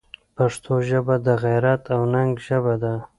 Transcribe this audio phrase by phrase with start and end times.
[0.35, 2.93] پښتو ژبه د غیرت او ننګ ژبه ده.